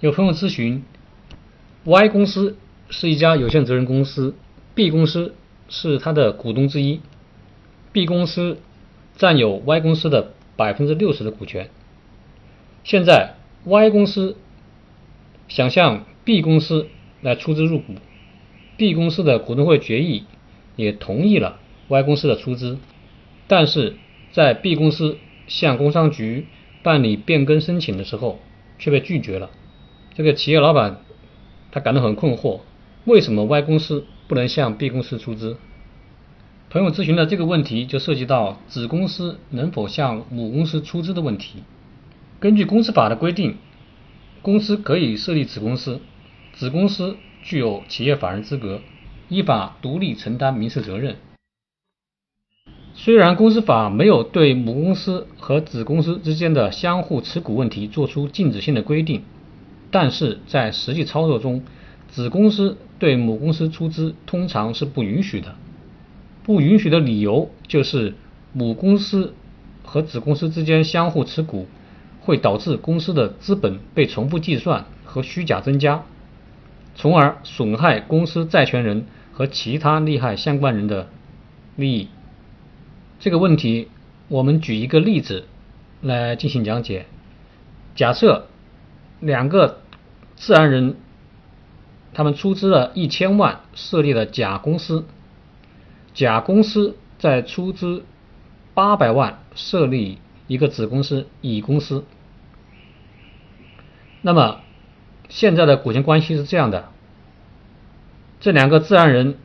[0.00, 0.84] 有朋友咨询
[1.82, 2.56] ，Y 公司
[2.88, 4.36] 是一家有限责任公司
[4.76, 5.34] ，B 公司
[5.68, 7.00] 是它的股东之一
[7.90, 8.58] ，B 公司
[9.16, 11.68] 占有 Y 公司的百分之六十的股权。
[12.84, 13.34] 现在
[13.64, 14.36] Y 公司
[15.48, 16.86] 想向 B 公司
[17.20, 17.94] 来出资入股
[18.76, 20.26] ，B 公司的股东会决议
[20.76, 21.58] 也同意了
[21.88, 22.78] Y 公司的出资，
[23.48, 23.96] 但是
[24.30, 25.18] 在 B 公司
[25.48, 26.46] 向工商局
[26.84, 28.38] 办理变更申请的时候
[28.78, 29.50] 却被拒绝了。
[30.18, 30.98] 这个企业老板
[31.70, 32.58] 他感到很困惑，
[33.04, 35.58] 为什么 Y 公司不能向 B 公司出资？
[36.70, 41.62] 朋友咨询的这个问题就涉及到子公司能否向母公司出资的问题。
[42.40, 43.58] 根据公司法的规定，
[44.42, 46.00] 公司可以设立子公司，
[46.52, 48.80] 子公司具有企业法人资格，
[49.28, 51.14] 依法独立承担民事责任。
[52.92, 59.22] 虽然公司法没有对母公司和子公司之间的相互持股问题作出禁止性的规定。
[59.90, 61.62] 但是在实际操作中，
[62.08, 65.54] 子公司对母公司出资通常是不允许的。
[66.44, 68.14] 不允许的理由就是
[68.52, 69.32] 母公司
[69.84, 71.66] 和子公司之间相互持股，
[72.20, 76.04] 会导致公司的资本被重复计算和虚假增加，
[76.94, 81.08] 从而损害公司债权人和其他利害相关人的
[81.76, 82.08] 利益。
[83.18, 83.88] 这个问题，
[84.28, 85.44] 我们举一个例子
[86.02, 87.06] 来进行讲解。
[87.94, 88.48] 假设。
[89.20, 89.80] 两个
[90.38, 90.96] 自然人，
[92.14, 95.04] 他们出资了一千万设立了甲公司，
[96.14, 98.04] 甲公司再出资
[98.72, 102.04] 八百万设立一个子公司乙公司。
[104.22, 104.60] 那么
[105.28, 106.88] 现在的股权关系是这样的：
[108.38, 109.36] 这两个自然人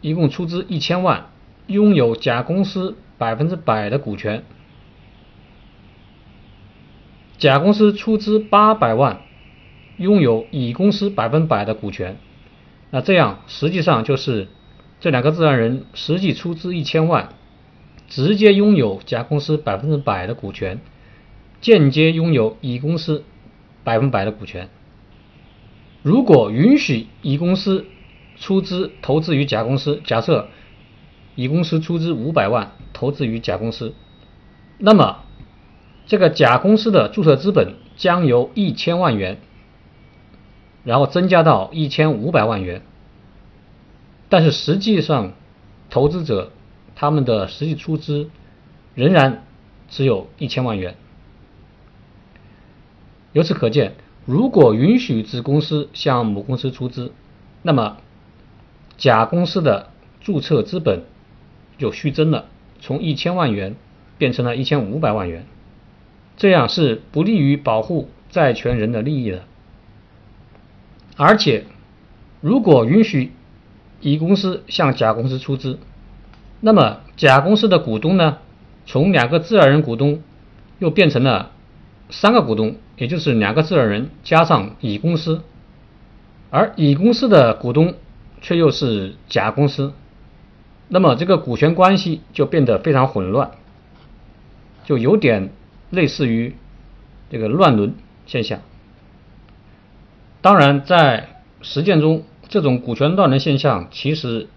[0.00, 1.26] 一共出资一千万，
[1.66, 4.42] 拥有甲公司百分之百的股权。
[7.36, 9.20] 甲公司出资八百万，
[9.96, 12.16] 拥有乙公司百分百的股权。
[12.90, 14.48] 那这样实际上就是
[15.00, 17.30] 这两个自然人实际出资一千万，
[18.08, 20.80] 直接拥有甲公司百分之百的股权，
[21.60, 23.24] 间接拥有乙公司
[23.84, 24.68] 百分百的股权。
[26.02, 27.86] 如果允许乙公司
[28.36, 30.48] 出资投资于甲公司，假设
[31.34, 33.94] 乙公司出资五百万投资于甲公司，
[34.78, 35.22] 那么。
[36.08, 39.38] 这个甲公司的注册资本将由一千万元，
[40.86, 42.80] 然后增加到一千五百万元，
[44.28, 45.32] 但是实际上，
[45.90, 46.52] 投资者
[46.94, 48.30] 他们的实际出资
[48.94, 49.42] 仍然
[49.88, 50.94] 只有一千万元。
[53.32, 57.10] 由此可见，如果允许子公司向母公司出资，
[57.62, 57.96] 那么
[58.96, 61.02] 甲公司的注册资本
[61.78, 62.44] 就虚增了，
[62.80, 63.74] 从一千万元
[64.18, 65.44] 变成了一千五百万元。
[66.36, 69.42] 这样是不利于保护债权人的利益的，
[71.16, 71.64] 而且
[72.40, 73.32] 如果允许
[74.00, 75.78] 乙公司向甲公司出资，
[76.60, 78.38] 那么甲公司的股东呢，
[78.86, 80.22] 从两个自然人股东
[80.78, 81.50] 又变成了
[82.10, 85.42] 三个股东，也就是两个自然人加上乙公司，
[86.50, 87.94] 而乙公司的股东
[88.40, 89.92] 却又是甲公司，
[90.88, 93.50] 那么这个股权关系就变得非常混乱，
[94.84, 95.50] 就有点。
[95.88, 96.56] 类似于
[97.30, 97.94] 这个乱伦
[98.26, 98.60] 现象，
[100.40, 101.28] 当然在
[101.62, 104.48] 实践中，这种股权乱伦现象其实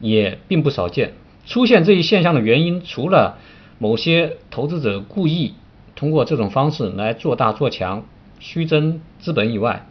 [0.00, 1.14] 也并不少见。
[1.46, 3.38] 出现这一现象的原因，除了
[3.78, 5.54] 某些投资者故意
[5.96, 8.04] 通过这种方式来做大做强、
[8.38, 9.86] 虚增资本以外，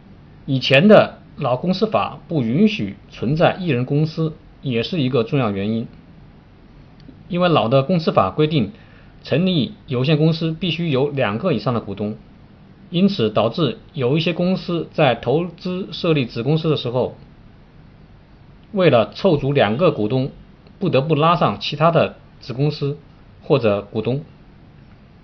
[0.46, 5.86] 以前的老公司法不允许存在一人公司，也是一个重要原因。
[7.28, 8.72] 因为老的公司法规定。
[9.24, 12.16] 成立有限公司必须有两个以上的股东，
[12.90, 17.16] 因此导致有一些公司在投资设立子公司的时候，
[18.72, 20.30] 为了凑足两个股东，
[20.78, 22.98] 不得不拉上其他的子公司
[23.42, 24.22] 或者股东。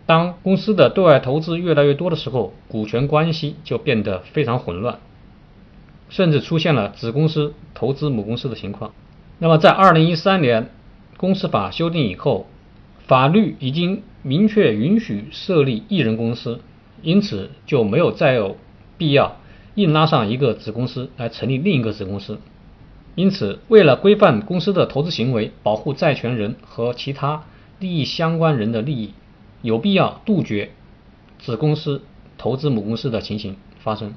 [0.07, 4.99] 当公司的对外投资越来越多的时候，股权关系就变得非常混乱，
[6.09, 8.93] 甚至出现了子公司投资母公司的情况。
[9.39, 10.71] 那么，在二零一三年
[11.17, 12.47] 公司法修订以后。
[13.07, 16.61] 法律已经明确允许设立一人公司，
[17.03, 18.57] 因此就没有再有
[18.97, 19.37] 必要
[19.75, 22.39] 硬拉上一个子公司来成立另一个子公司。
[23.15, 27.45] 因此，为了规范公司的投资行为，保护债权人和其他
[27.79, 29.15] 利益相关人的利益，
[29.63, 30.71] 有必要杜绝
[31.39, 32.03] 子公司
[32.39, 34.15] 投资母公司的情形发生。